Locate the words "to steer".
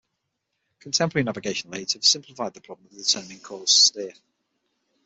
3.75-4.13